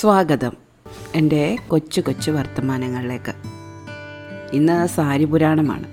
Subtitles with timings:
[0.00, 0.52] സ്വാഗതം.
[1.14, 3.34] എന്റെ കൊച്ചു കൊച്ചു വർത്തമാനങ്ങളിലേക്ക്.
[4.52, 5.84] ഇന്ന് സാരി പുരാണമാണ്.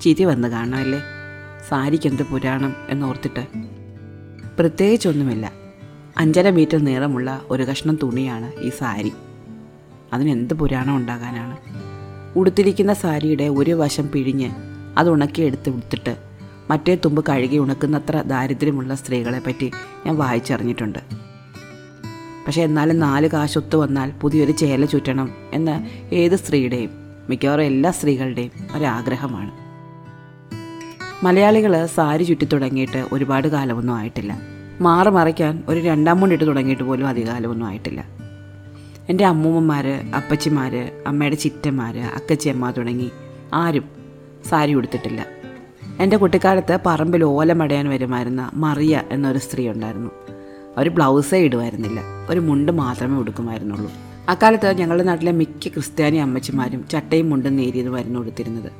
[0.00, 1.00] ചിരി വന്ന് കാണാമല്ലേ?
[1.68, 3.46] സാരിക്ക് എന്ത് പുരാണം എന്നോർത്തിട്ട്.
[4.58, 5.52] പ്രത്യേകിച്ചൊന്നുമില്ല.
[6.18, 9.12] അഞ്ചര മീറ്റർ നീളമുള്ള ഒരു കഷ്ണം തുണിയാണ് ഈ സാരി.
[10.12, 11.56] അതിനെന്ത് പുരാണം ഉണ്ടാകാനാണ്?
[12.38, 14.50] ഉടുത്തിരിക്കുന്ന സാരിയുടെ ഒരു വശം പിഴിഞ്ഞ്
[14.98, 16.16] അത് ഉണക്കിയെടുത്ത് ഉടുത്തിട്ട്
[16.70, 19.70] മറ്റേ തുമ്പ് കഴുകി ഉണക്കുന്നത്ര ദാരിദ്ര്യമുള്ള സ്ത്രീകളെ പറ്റി
[20.06, 21.31] ഞാൻ വായിച്ചറിഞ്ഞിട്ടുണ്ട്.
[22.46, 26.90] പക്ഷേ എന്നാലും നാല് കാശൊത്തു വന്നാൽ പുതിയൊരു ചേല ചുറ്റണം എന്ന് ഏത് സ്ത്രീയുടെയും
[27.28, 29.50] മിക്കവാറും എല്ലാ സ്ത്രീകളുടെയും ഒരാഗ്രഹമാണ്.
[31.24, 34.40] മലയാളികൾ സാരി ചുറ്റി തുടങ്ങിയിട്ട് ഒരുപാട് കാലമൊന്നും ആയിട്ടില്ല.
[34.80, 38.04] മാറി മറയ്ക്കാൻ ഒരു രണ്ടാം മുണ്ടിട്ട് തുടങ്ങിയിട്ട് പോലും അധികകാലമൊന്നും ആയിട്ടില്ല.
[39.08, 43.10] എന്റെ അമ്മൂമ്മമാർ അപ്പച്ചിമാർ അമ്മയുടെ ചിറ്റന്മാർ അക്കച്ചിയമ്മ തുടങ്ങി
[43.54, 43.84] ആരും
[44.48, 45.26] സാരി ഉടുത്തിട്ടില്ല.
[46.00, 50.10] എന്റെ കുട്ടിക്കാലത്ത് പറമ്പിൽ ഓലമടയാൻ വരുമായിരുന്ന മറിയ എന്നൊരു സ്ത്രീ ഉണ്ടായിരുന്നു.
[50.76, 52.00] അവർ ബ്ലൗസേ ഇടുമായിരുന്നില്ല.
[52.30, 53.92] ഒരു മുണ്ട് മാത്രമേ ഉടുക്കുമായിരുന്നുള്ളൂ.
[54.28, 58.72] അക്കാലത്ത് ഞങ്ങളുടെ നാട്ടിലെ മിക്ക ക്രിസ്ത്യാനി അമ്മച്ചിമാരും ചട്ടയും മുണ്ടും നേരിയതുമായിരുന്നു ഉടുത്തിരുന്നത്.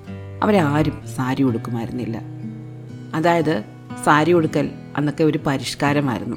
[0.43, 2.20] അവരാരും സാരി ഉടുക്കുമായിരുന്നില്ല.
[3.15, 3.65] അതായത്
[4.05, 6.37] സാരി ഉടുക്കൽ അന്നൊക്കെ ഒരു പരിഷ്കാരമായിരുന്നു.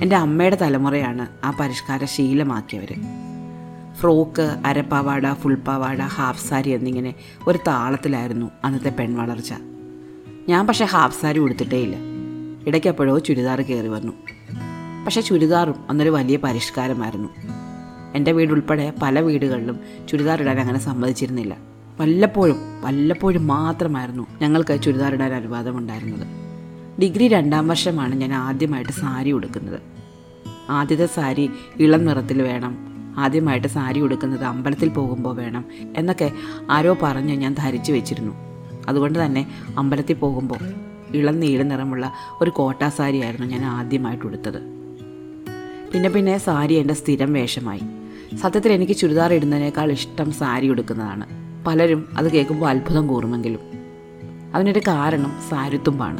[0.00, 2.94] എന്റെ അമ്മയുടെ തലമുറയാണ് ആ പരിഷ്കാര ശീലമാക്കിയവർ
[3.94, 7.14] ഫ്രോക്ക് അരപ്പാവാട ഫുൾ പാവാട ഹാഫ് സാരി എന്നിങ്ങനെ
[7.46, 9.54] ഒരു താളത്തിലായിരുന്നു അന്നത്തെ പെൺവളർച്ച.
[10.48, 11.96] ഞാൻ പക്ഷേ ഹാഫ് സാരി ഉടുത്തിട്ടേ ഇല്ല
[12.68, 14.12] ഇടയ്ക്കെപ്പോഴോ ചുരിദാർ കയറി വന്നു.
[15.04, 17.28] പക്ഷേ ചുരിദാറും അന്നൊരു വലിയ പരിഷ്കാരമായിരുന്നു.
[18.14, 21.56] എന്റെ വീടുൾപ്പെടെ പല വീടുകളിലും ചുരിദാർ ഇടാൻ അങ്ങനെ സമ്മതിച്ചിരുന്നില്ല.
[22.00, 26.26] വല്ലപ്പോഴും വല്ലപ്പോഴും മാത്രമായിരുന്നു ഞങ്ങൾക്ക് ചുരിദാർ ഇടാൻ അനുവാദം ഉണ്ടായിരുന്നത്.
[27.00, 29.80] ഡിഗ്രി രണ്ടാം വർഷമാണ് ഞാൻ ആദ്യമായിട്ട് സാരി ഉടുക്കുന്നത്.
[30.70, 32.76] ആദ്യത്തെ സാരി ഇളം നിറത്തിൽ വേണം
[33.18, 35.64] ആദ്യമായിട്ട് സാരി ഉടുക്കുന്നത് അമ്പലത്തിൽ പോകുമ്പോൾ വേണം
[35.96, 36.32] എന്നൊക്കെ
[36.70, 38.34] ആരോ പറഞ്ഞ് ഞാൻ ധരിച്ചു വെച്ചിരുന്നു.
[38.88, 39.46] അതുകൊണ്ട് തന്നെ
[39.78, 40.58] അമ്പലത്തിൽ പോകുമ്പോൾ
[41.14, 44.78] ഇളം നീല നിറമുള്ള ഒരു കോട്ടാ സാരിയായിരുന്നു ഞാൻ ആദ്യമായിട്ട് ഉടുത്തത്.
[45.94, 47.80] പിന്നെ പിന്നെ സാരി എന്റെ സ്ഥിരം വേഷമായി.
[48.36, 51.26] സത്യത്തിൽ എനിക്ക് ചുരിദാർ ഇടുന്നതിനേക്കാൾ ഇഷ്ടം സാരി ഉടുക്കുന്നതാണ്.
[51.64, 53.60] പലരും അത് കേൾക്കുമ്പോൾ അത്ഭുതം കൂറുമെങ്കിലും.
[54.54, 56.18] അതിനൊരു കാരണം സാരിത്തുമ്പാണ്.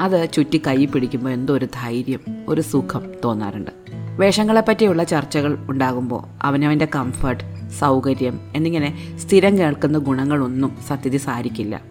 [0.00, 3.70] അത് ചുറ്റി കൈ പിടിക്കുമ്പോൾ എന്തോ ഒരു ധൈര്യം ഒരു സുഖം തോന്നാറുണ്ട്.
[4.18, 11.82] വേഷങ്ങളെപ്പറ്റിയുള്ള ചർച്ചകൾ ഉണ്ടാകുമ്പോൾ അവനവന്റെ കംഫർട്ട് സൗകര്യം എന്നിങ്ങനെ സ്ഥിരം കേൾക്കുന്ന ഗുണങ്ങളൊന്നും സത്യതി സാരിക്കില്ല.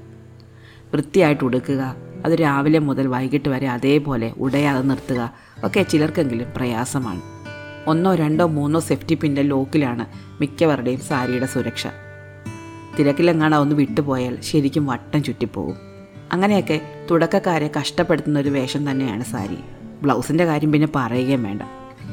[0.93, 1.95] വൃത്തിയായിട്ട് ഉടുക്കുക
[2.25, 5.33] അത് രാവിലെ മുതൽ വൈകിട്ട് വരെ അതേപോലെ ഉടയാതെ നിർത്തുക.
[5.63, 7.21] ഒക്കെ ചിലർക്കെങ്കിലും പ്രയാസമാണ്.
[7.87, 10.05] ഒന്നോ രണ്ടോ മൂന്നോ സെഫ്റ്റി പിന്റെ ലോക്കിലാണ്
[10.41, 11.87] മിക്കവരുടെയും സാരിയുടെ സുരക്ഷ.
[12.99, 15.75] തിരക്കിലെങ്ങാണോ ഒന്ന് വിട്ടുപോയാൽ ശരിക്കും വട്ടം ചുറ്റിപ്പോകും.
[16.31, 19.57] അങ്ങനെയൊക്കെ തുടക്കക്കാരെ കഷ്ടപ്പെടുത്തുന്ന ഒരു വേഷം തന്നെയാണ് സാരി.
[20.01, 21.61] ബ്ലൗസിന്റെ കാര്യം പിന്നെ പറയുകയും വേണ്ട.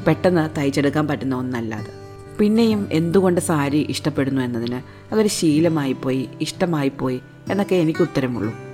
[0.07, 1.91] പെട്ടെന്ന് തയ്ച്ചെടുക്കാൻ പറ്റുന്ന ഒന്നല്ലാതെ.
[2.39, 4.81] പിന്നെയും എന്തുകൊണ്ട് സാരി ഇഷ്ടപ്പെടുന്നു എന്നതിന്
[5.13, 7.21] അതൊരു ശീലമായിപ്പോയി ഇഷ്ടമായിപ്പോയി
[7.51, 8.68] എന്നൊക്കെ എനിക്ക് ഉത്തരമുള്ളൂ.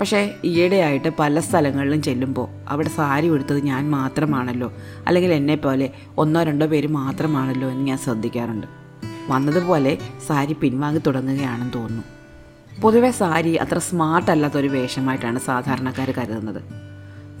[0.00, 4.72] പക്ഷേ ഈയിടെയായിട്ട് പല സ്ഥലങ്ങളിലും ചെല്ലുമ്പോൾ അവിടെ സാരി ഉടുത്തത് ഞാൻ മാത്രമാണല്ലോ.
[5.06, 8.66] അല്ലെങ്കിൽ എന്നെ പോലെ ഒന്നോ രണ്ടോ പേര് മാത്രമാണല്ലോ എന്ന് ഞാൻ ശ്രദ്ധിക്കാറുണ്ട്.
[9.28, 12.02] വന്നതുപോലെ സാരി പിൻവാങ്ങി തുടങ്ങുകയാണെന്ന് തോന്നുന്നു.
[12.82, 16.62] പൊതുവെ സാരി അത്ര സ്മാർട്ട് അല്ലാത്തൊരു വേഷമായിട്ടാണ് സാധാരണക്കാർ കരുതുന്നത്.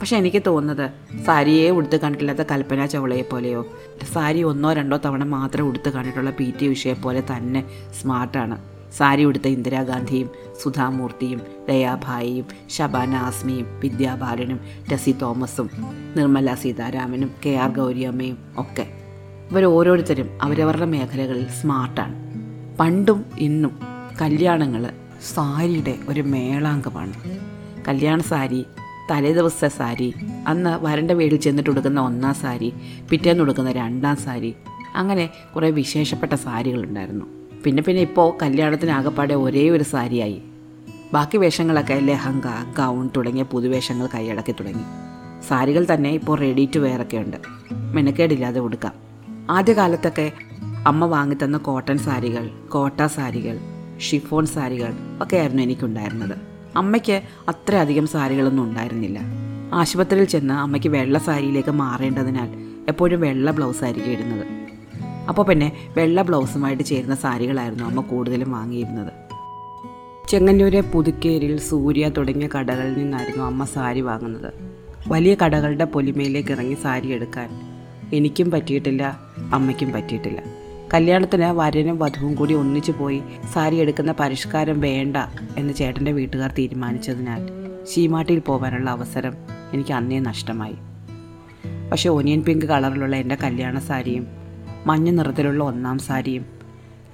[0.00, 0.90] പക്ഷെ എനിക്ക് തോന്നുന്നത്
[1.24, 3.66] സാരിയെ ഉടുത്ത് കണ്ടിട്ടില്ലാത്ത കൽപ്പന ചവളയെ പോലെയോ
[4.12, 7.64] സാരി ഒന്നോ രണ്ടോ തവണ മാത്രം ഉടുത്ത് കണ്ടിട്ടുള്ള പി ടി ഉഷയെ പോലെ തന്നെ
[8.00, 8.77] സ്മാർട്ടാണ്.
[8.92, 10.30] സാരി ഉടുത്ത ഇന്ദിരാഗാന്ധിയും
[10.62, 14.60] സുധാമൂർത്തിയും ദയാഭായിയും ശബാന ആസ്മിയും വിദ്യാബാലനും
[14.92, 15.70] ടെസി തോമസും
[16.16, 18.86] നിർമ്മല സീതാരാമനും കെ ആർ ഗൗരിയമ്മയും ഒക്കെ.
[19.50, 22.14] ഇവർ ഓരോരുത്തരും അവരവരുടെ മേഖലകളിൽ സ്മാർട്ടാണ്.
[22.76, 23.78] പണ്ടും ഇന്നും
[24.20, 24.92] കല്യാണങ്ങൾ
[25.34, 27.14] സാരിയുടെ ഒരു മേളാങ്കമാണ്.
[27.88, 28.64] കല്യാണ സാരി
[29.10, 30.14] തലേ ദിവസത്തെ സാരി
[30.46, 32.72] അന്ന് വരന്റെ വീട്ടിൽ ചെന്നിട്ട് ഉടുക്കുന്ന ഒന്നാം സാരി
[33.10, 34.54] പിറ്റേന്ന് ഉടുക്കുന്ന രണ്ടാം സാരി
[34.94, 37.26] അങ്ങനെ കുറേ വിശേഷപ്പെട്ട സാരികളുണ്ടായിരുന്നു.
[37.64, 40.42] പിന്നെ പിന്നെ ഇപ്പോൾ കല്യാണത്തിന് ആകപ്പാടെ ഒരേ ഒരു സാരിയായി.
[41.12, 42.44] ബാക്കി വേഷങ്ങളൊക്കെ ലെഹങ്ക
[42.78, 44.82] ഗൗൺ തുടങ്ങിയ പുതുവേഷങ്ങൾ കൈയടക്കി തുടങ്ങി.
[45.48, 47.36] സാരികൾ തന്നെ ഇപ്പോൾ റെഡി ടു വെയർ ഒക്കെ ഉണ്ട്.
[47.72, 48.92] മെനക്കേടില്ലാതെ ഉടുക്കാം.
[49.50, 50.32] ആദ്യകാലത്തൊക്കെ
[50.86, 53.58] അമ്മ വാങ്ങിത്തന്ന കോട്ടൺ സാരികൾ കോട്ട സാരികൾ
[53.98, 54.92] ഷിഫോൺ സാരികൾ
[55.22, 56.38] ഒക്കെയായിരുന്നു എനിക്കുണ്ടായിരുന്നത്.
[56.76, 59.18] അമ്മയ്ക്ക് അത്രയധികം സാരികളൊന്നും ഉണ്ടായിരുന്നില്ല.
[59.74, 62.48] ആശുപത്രിയിൽ ചെന്ന് അമ്മയ്ക്ക് വെള്ള സാരിയിലേക്ക് മാറേണ്ടതിനാൽ
[62.88, 64.67] എപ്പോഴും വെള്ള ബ്ലൗസ് ആയിരിക്കും ഇടുന്നത്.
[65.28, 69.12] അപ്പോൾ പിന്നെ വെള്ള ബ്ലൗസുമായിട്ട് ചേരുന്ന സാരികളായിരുന്നു അമ്മ കൂടുതലും വാങ്ങിയിരുന്നത്.
[70.28, 74.52] ചെങ്ങന്നൂരെ പുതുക്കേരിൽ സൂര്യ തുടങ്ങിയ കടകളിൽ നിന്നായിരുന്നു അമ്മ സാരി വാങ്ങുന്നത്.
[75.08, 77.50] വലിയ കടകളുടെ പൊലിമയിലേക്ക് ഇറങ്ങി സാരി എടുക്കാൻ.
[78.14, 79.20] എനിക്കും പറ്റിയിട്ടില്ല
[79.52, 80.42] അമ്മയ്ക്കും പറ്റിയിട്ടില്ല.
[80.94, 83.22] കല്യാണത്തിന് വരനും വധുവും കൂടി ഒന്നിച്ചു പോയി
[83.54, 85.16] സാരി എടുക്കുന്ന പരിഷ്കാരം വേണ്ട
[85.56, 87.48] എന്ന് ചേട്ടന്റെ വീട്ടുകാർ തീരുമാനിച്ചതിനാൽ
[87.84, 89.32] ശീമാട്ടിയിൽ പോകാനുള്ള അവസരം
[89.72, 90.76] എനിക്ക് അന്നേ നഷ്ടമായി.
[91.92, 94.47] പക്ഷേ ഒനിയൻ പിങ്ക് കളറിലുള്ള എന്റെ കല്യാണ സാരിയും
[94.86, 96.46] മഞ്ഞ നിറത്തിലുള്ള ഒന്നാം സാരിയും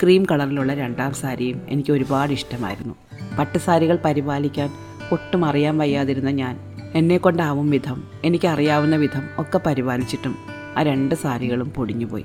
[0.02, 2.94] ക്രീം കളറിലുള്ള രണ്ടാം സാരിയും എനിക്ക് ഒരുപാട് ഇഷ്ടമായിരുന്നു.
[3.38, 4.70] പട്ടുസാരികൾ പരിപാലിക്കാൻ
[5.12, 6.58] ഒട്ടും അറിയാൻ വയ്യാതിരുന്ന ഞാൻ
[6.94, 10.36] എന്നെക്കൊണ്ടാവും വിധം എനിക്കറിയാവുന്ന വിധം ഒക്കെ പരിപാലിച്ചിട്ടും
[10.76, 12.24] ആ രണ്ട് സാരികളും പൊടിഞ്ഞുപോയി.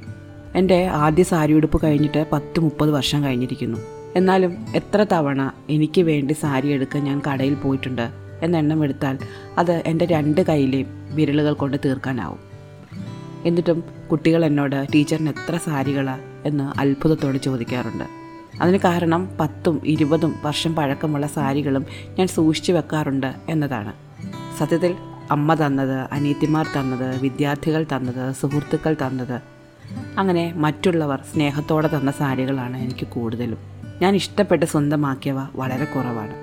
[0.56, 3.78] എന്റെ ആദ്യ സാരി ഉടുപ്പ് കഴിഞ്ഞിട്ട് പത്ത് മുപ്പത് വർഷം കഴിഞ്ഞിരിക്കുന്നു.
[4.16, 8.10] എന്നാലും എത്ര തവണ എനിക്ക് വേണ്ടി സാരി എടുക്കാൻ ഞാൻ കടയിൽ പോയിട്ടുണ്ട്
[8.42, 9.18] എന്നെണ്ണം എടുത്താൽ
[9.58, 12.49] അത് എന്റെ രണ്ട് കയ്യിലെയും വിരലുകൾ കൊണ്ട് തീർക്കാനാവും.
[13.46, 18.04] എന്നിട്ടും കുട്ടികൾ എന്നോട് ടീച്ചറിന് എത്ര സാരികളാണ് എന്ന് അത്ഭുതത്തോട് ചോദിക്കാറുണ്ട്.
[18.62, 21.86] അതിന് കാരണം പത്തും ഇരുപതും വർഷം പഴക്കമുള്ള സാരികളും
[22.20, 23.94] ഞാൻ സൂക്ഷിച്ചു വെക്കാറുണ്ട് എന്നതാണ്.
[24.60, 24.96] സത്യത്തിൽ
[25.32, 29.42] അമ്മ തന്നത് അനിയത്തിമാർ തന്നത് വിദ്യാർത്ഥികൾ തന്നത് സുഹൃത്തുക്കൾ തന്നത്.
[30.18, 33.58] അങ്ങനെ മറ്റുള്ളവർ സ്നേഹത്തോടെ തന്ന സാരികളാണ് എനിക്ക് കൂടുതലും.
[34.02, 36.34] ഞാൻ ഇഷ്ടപ്പെട്ട് സ്വന്തമാക്കിയവ വളരെ കുറവാണ്.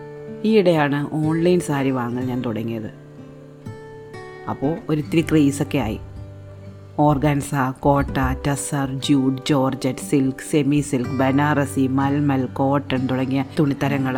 [0.44, 2.90] ഈയിടെയാണ് ഓൺലൈൻ സാരി വാങ്ങൽ ഞാൻ തുടങ്ങിയത്.
[4.50, 6.00] അപ്പോൾ ഒരിത്തിരി ക്രേസൊക്കെ ആയി.
[6.98, 7.50] Organza
[7.80, 14.16] kota tussar jute georgette silk semi silk Banarasi mulmul cotton തുടങ്ങിയ തുണിത്തരങ്ങൾ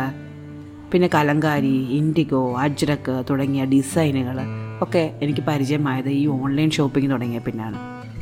[0.91, 4.39] പിന്നെ കലങ്കാരി ഇൻഡിഗോ അജ്രക്ക് തുടങ്ങിയ ഡിസൈനുകൾ
[4.81, 7.77] ഒക്കെ എനിക്ക് പരിചയമായത് ഈ ഓൺലൈൻ ഷോപ്പിംഗ് തുടങ്ങിയ പിന്നാണ്.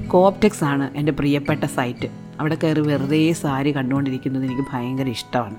[0.07, 2.07] കോപ്റ്റെക്സ് ആണ് എന്റെ പ്രിയപ്പെട്ട സൈറ്റ്.
[2.39, 5.55] അവിടെ കയറി വെറുതെ സാരി കണ്ടുകൊണ്ടിരിക്കുന്നത് എനിക്ക് ഭയങ്കര ഇഷ്ടമാണ്.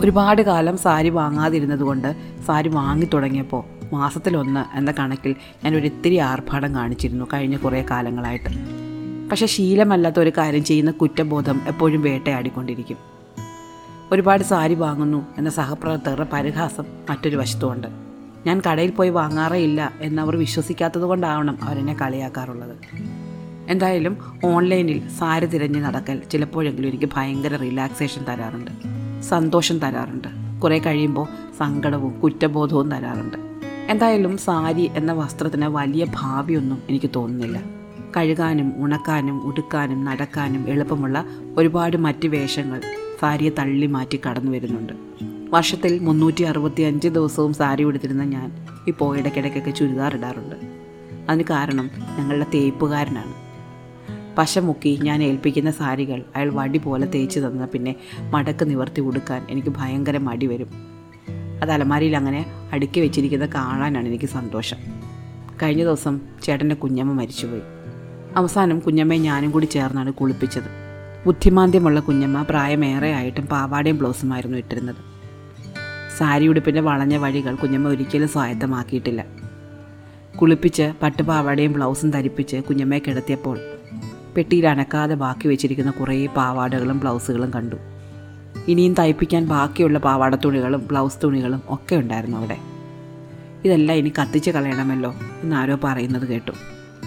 [0.00, 2.16] ഒരുപാട് കാലം സാരി വാങ്ങാതിരുന്നത് കൊണ്ട്
[2.46, 5.34] സാരി വാങ്ങി തുടങ്ങിയപ്പോൾ മാസത്തിലൊന്ന് എന്ന കണക്കിൽ
[5.64, 8.80] ഞാൻ ഒരു ഇത്തിരി ആർഭാടം കാണിച്ചിരുന്നു കഴിഞ്ഞ കുറേ കാലങ്ങളായിട്ട്.
[9.28, 12.96] പക്ഷെ ശീലമല്ലാത്ത ഒരു കാര്യം ചെയ്യുന്ന കുറ്റബോധം എപ്പോഴും വേട്ടയാടിക്കൊണ്ടിരിക്കും.
[14.12, 17.88] ഒരുപാട് സാരി വാങ്ങുന്നു എന്ന സഹപ്രവർത്തകരുടെ പരിഹാസം മറ്റൊരു വശത്തുമുണ്ട്.
[18.46, 22.76] ഞാൻ കടയിൽ പോയി വാങ്ങാറേ ഇല്ല എന്നവർ വിശ്വസിക്കാത്തത് കൊണ്ടാവണം അവരെന്നെ കളിയാക്കാറുള്ളത്.
[23.68, 28.70] എന്തായാലും ഓൺലൈനിൽ സാരി തിരഞ്ഞ് നടക്കൽ ചിലപ്പോഴെങ്കിലും എനിക്ക് ഭയങ്കര റിലാക്സേഷൻ തരാറുണ്ട്.
[29.22, 30.28] സന്തോഷം തരാറുണ്ട്.
[30.60, 31.26] കുറേ കഴിയുമ്പോൾ
[31.58, 33.49] സങ്കടവും കുറ്റബോധവും തരാറുണ്ട്.
[33.90, 37.62] എന്തായാലും സാരി എന്ന വസ്ത്രത്തിന് വലിയ ഭാവിയൊന്നും എനിക്ക് തോന്നുന്നില്ല.
[38.16, 41.24] കഴുകാനും ഉണക്കാനും ഉടുക്കാനും നടക്കാനും എളുപ്പമുള്ള
[41.56, 42.80] ഒരുപാട് മറ്റ് വേഷങ്ങൾ
[43.20, 44.92] സാരിയെ തള്ളി മാറ്റി കടന്നു വരുന്നുണ്ട്.
[45.50, 48.52] വർഷത്തിൽ മുന്നൂറ്റി അറുപത്തി അഞ്ച് ദിവസവും സാരി ഉടുത്തിരുന്ന ഞാൻ
[48.88, 50.56] ഇപ്പോൾ ഇടയ്ക്കിടയ്ക്കൊക്കെ ചുരിദാർ ഇടാറുണ്ട്.
[51.30, 53.34] അതിന് കാരണം ഞങ്ങളുടെ തേപ്പുകാരനാണ്.
[54.38, 60.18] പശമുക്കി ഞാൻ ഏൽപ്പിക്കുന്ന സാരികൾ അയാൾ വടി പോലെ തേച്ച് തന്ന പിന്നെ മടക്ക് നിവർത്തി ഉടുക്കാൻ എനിക്ക് ഭയങ്കര
[60.18, 60.99] മടി വരും.
[61.62, 64.76] അത് അലമാരിയിൽ അങ്ങനെ അടുക്കി വെച്ചിരിക്കുന്നത് കാണാനാണ് എനിക്ക് സന്തോഷം.
[65.62, 67.62] കഴിഞ്ഞ ദിവസം ചേട്ടന്റെ കുഞ്ഞമ്മ മരിച്ചുപോയി.
[68.36, 70.70] അവസാനം കുഞ്ഞമ്മയെ ഞാനും കൂടി ചേർന്നാണ് കുളിപ്പിച്ചത്.
[71.26, 74.96] ബുദ്ധിമാന്ദ്യമുള്ള കുഞ്ഞമ്മ പ്രായമേറെ ആയിട്ടും പാവാടയും ബ്ലൗസുമായിരുന്നു ഇട്ടിരുന്നത്.
[76.18, 79.24] സാരി ഉടുപ്പിന്റെ വളഞ്ഞ വഴികൾ കുഞ്ഞമ്മ ഒരിക്കലും സ്വായത്തമാക്കിയിട്ടില്ല.
[80.42, 83.58] കുളിപ്പിച്ച് പട്ടുപാവാടയും ബ്ലൗസും ധരിപ്പിച്ച് കുഞ്ഞമ്മയെ കിടത്തിയപ്പോൾ
[84.36, 87.76] പെട്ടിയിൽ അനക്കാതെ ബാക്കി വെച്ചിരിക്കുന്ന കുറേ പാവാടകളും ബ്ലൗസുകളും കണ്ടു.
[88.68, 92.58] ഇനിയും തയ്പ്പിക്കാൻ ബാക്കിയുള്ള പാവാട തുണികളും ബ്ലൗസ് തുണികളും ഒക്കെ ഉണ്ടായിരുന്നു അവിടെ.
[93.64, 96.52] ഇതെല്ലാം ഇനി കത്തിച്ച് കളയണമല്ലോ എന്നാരോ പറയുന്നത് കേട്ടു.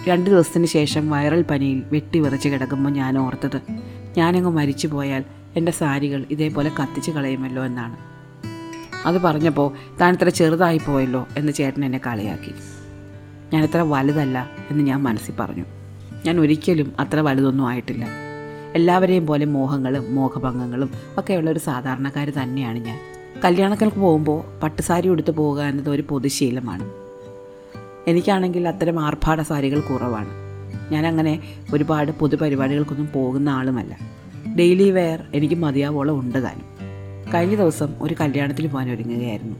[0.07, 3.61] രണ്ട് ദിവസത്തിന് ശേഷം വൈറൽ പനിയിൽ വെട്ടി വിറച്ച് കിടക്കുമ്പോൾ ഞാൻ ഓർത്തത്
[4.17, 5.23] ഞാനങ്ങ് മരിച്ചു പോയാൽ
[5.55, 7.97] എന്റെ സാരികൾ ഇതേപോലെ കത്തിച്ച് കളയുമല്ലോ എന്നാണ്.
[9.05, 12.53] അത് പറഞ്ഞപ്പോൾ താൻ ഇത്ര ചെറുതായി പോയല്ലോ എന്ന് ചേട്ടൻ എന്നെ കളിയാക്കി.
[13.53, 15.65] ഞാൻ ഇത്ര വലുതല്ല എന്ന് ഞാൻ മനസ്സിൽ പറഞ്ഞു.
[16.25, 18.32] ഞാൻ ഒരിക്കലും അത്ര വലുതൊന്നും ആയിട്ടില്ല.
[18.75, 22.99] എല്ലാവരെയും പോലെ മോഹങ്ങളും മോഹഭംഗങ്ങളും ഒക്കെയുള്ള ഒരു സാധാരണക്കാർ തന്നെയാണ് ഞാൻ.
[23.45, 26.91] കല്യാണങ്ങൾക്ക് പോകുമ്പോൾ പട്ടുസാരി ഉടുത്ത് പോകുക എന്നത് ഒരു പൊതുശീലമാണ്.
[28.07, 30.29] എനിക്കാണെങ്കിൽ അത്തരം ആർഭാട സാരികൾ കുറവാണ്.
[30.93, 31.41] ഞാനങ്ങനെ
[31.73, 33.97] ഒരുപാട് പൊതുപരിപാടികൾക്കൊന്നും പോകുന്ന ആളുമല്ല.
[34.55, 36.65] ഡെയിലി വെയർ എനിക്ക് മതിയാവോളം ഉണ്ട് താനും.
[37.33, 39.55] കഴിഞ്ഞ ദിവസം ഒരു കല്യാണത്തിന് പോകാൻ ഒരുങ്ങുകയായിരുന്നു.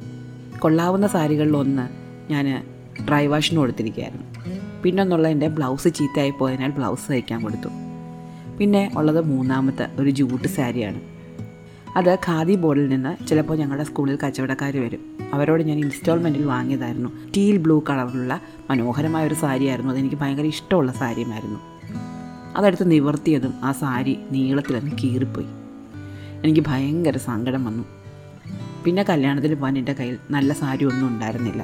[0.59, 1.87] കൊള്ളാവുന്ന സാരികളിൽ ഒന്ന്
[2.31, 2.65] ഞാൻ
[3.07, 4.27] ഡ്രൈ വാഷിന് കൊടുത്തിരിക്കുകയായിരുന്നു.
[4.83, 7.82] പിന്നൊന്നുള്ള എന്റെ ബ്ലൗസ് ചീത്തയായി പോയതിനാൽ ബ്ലൗസ് തയ്ക്കാൻ കൊടുത്തു.
[8.63, 11.01] പിന്നെ ഉള്ളത് മൂന്നാമത്തെ ഒരു ജൂട്ട് സാരിയാണ്.
[11.97, 15.17] അത് ഖാദി ബോർഡിൽ നിന്ന് ചിലപ്പോൾ ഞങ്ങളുടെ സ്കൂളിൽ കച്ചവടക്കാർ വരും.
[15.33, 17.09] അവരോട് ഞാൻ ഇൻസ്റ്റാൾമെന്റിൽ വാങ്ങിയതായിരുന്നു.
[17.37, 19.93] ടീൽ ബ്ലൂ കളറിലുള്ള മനോഹരമായ ഒരു സാരിയായിരുന്നു.
[19.93, 21.59] അതെനിക്ക് ഭയങ്കര ഇഷ്ടമുള്ള സാരിയുമായിരുന്നു.
[22.57, 25.47] അതെടുത്ത് നിവർത്തിയതും ആ സാരി നീളത്തിലൊന്ന് കീറിപ്പോയി.
[26.43, 27.83] എനിക്ക് ഭയങ്കര സങ്കടം വന്നു.
[28.85, 31.63] പിന്നെ കല്യാണത്തിന് പോകാൻ എന്റെ കയ്യിൽ നല്ല സാരി ഒന്നും ഉണ്ടായിരുന്നില്ല.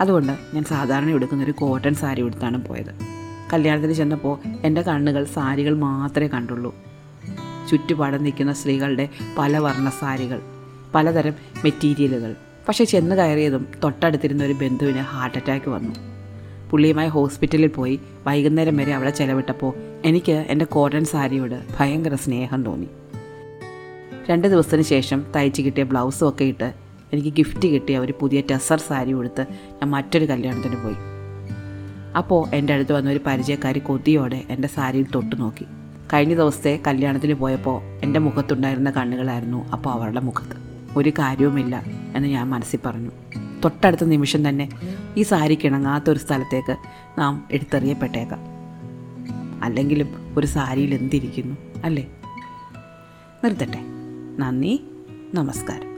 [0.00, 3.13] അതുകൊണ്ട് ഞാൻ സാധാരണ എടുക്കുന്നൊരു കോട്ടൺ സാരി എടുത്താണ് പോയത്.
[3.52, 6.74] കല്യാണത്തിന് ചെന്നപ്പോൾ എന്റെ കണ്ണുകൾ സാരികൾ മാത്രമേ കണ്ടുള്ളൂ.
[7.70, 9.08] ചുറ്റുപാടം നിൽക്കുന്ന സ്ത്രീകളുടെ
[9.38, 10.40] പല വർണ സാരികൾ
[10.94, 11.32] പലതരം
[11.64, 12.34] മെറ്റീരിയലുകൾ.
[12.68, 15.94] പക്ഷേ ചെന്ന് കയറിയതും തൊട്ടടുത്തിരുന്ന ഒരു ബന്ധുവിന് ഹാർട്ട് അറ്റാക്ക് വന്നു.
[16.70, 19.74] പുള്ളിയുമായി ഹോസ്പിറ്റലിൽ പോയി വൈകുന്നേരം വരെ അവളെ ചെലവിട്ടപ്പോൾ
[20.04, 22.86] എനിക്ക് എന്റെ കോട്ടൺ സാരിയോട് ഭയങ്കര സ്നേഹം തോന്നി.
[24.30, 26.74] രണ്ട് ദിവസത്തിന് ശേഷം തയ്ച്ച് കിട്ടിയ ബ്ലൗസും ഒക്കെ ഇട്ട്
[27.12, 31.13] എനിക്ക് ഗിഫ്റ്റ് കിട്ടിയ ഒരു പുതിയ ടെസർ സാരി ഉടുത്ത് ഞാൻ മറ്റൊരു കല്യാണത്തിന് പോയി.
[32.16, 35.64] അപ്പോൾ എന്റെ അടുത്ത് വന്ന ഒരു പരിചയക്കാരി കൊതിയോടെ എന്റെ സാരിയിൽ തൊട്ട് നോക്കി.
[36.12, 40.56] കഴിഞ്ഞ ദിവസത്തെ കല്യാണത്തിന് പോയപ്പോൾ എന്റെ മുഖത്തുണ്ടായിരുന്ന കണ്ണുകളായിരുന്നു അപ്പോൾ അവളുടെ മുഖത്ത്.
[40.96, 41.82] ഒരു കാര്യവുമില്ല
[42.16, 43.10] എന്ന് ഞാൻ മനസ്സിൽ പറഞ്ഞു.
[43.64, 44.68] തൊട്ടടുത്ത നിമിഷം തന്നെ
[45.16, 46.76] ഈ സാരി കിണങ്ങാത്തൊരു സ്ഥലത്തേക്ക്
[47.18, 48.38] നാം എടുത്തെറിയപ്പെട്ടേക്കാം.
[49.64, 52.06] അല്ലെങ്കിലും ഒരു സാരിയിൽ എന്തിരിക്കുന്നു അല്ലേ?
[53.44, 53.80] നിർത്തട്ടെ.
[54.38, 54.84] നന്ദി.
[55.34, 55.94] നമസ്കാരം.